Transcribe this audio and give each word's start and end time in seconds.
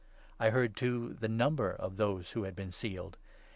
I 0.39 0.49
heard, 0.49 0.71
4 0.71 0.75
too, 0.79 1.13
the 1.13 1.27
number 1.27 1.69
of 1.71 1.97
those 1.97 2.31
who 2.31 2.45
had 2.45 2.55
been 2.55 2.71
sealed. 2.71 3.19